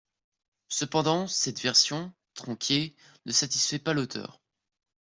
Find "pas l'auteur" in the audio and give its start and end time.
3.83-4.41